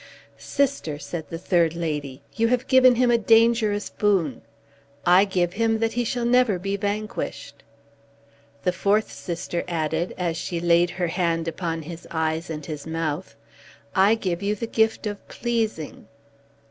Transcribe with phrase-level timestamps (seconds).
[0.39, 4.41] "Sister," said the third lady, "you have given him a dangerous boon;
[5.05, 7.61] I give him that he shall never be vanquished."
[8.63, 13.35] The fourth sister added, as she laid her hand upon his eyes and his mouth,
[13.93, 16.07] "I give you the gift of pleasing."